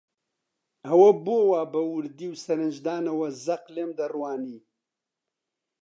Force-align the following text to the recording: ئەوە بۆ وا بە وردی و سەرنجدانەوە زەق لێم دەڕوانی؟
ئەوە 0.87 1.09
بۆ 1.25 1.37
وا 1.49 1.61
بە 1.73 1.81
وردی 1.93 2.27
و 2.31 2.39
سەرنجدانەوە 2.43 3.27
زەق 3.45 3.63
لێم 3.75 3.91
دەڕوانی؟ 3.99 4.57